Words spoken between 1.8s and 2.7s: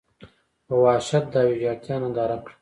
ننداره کړه.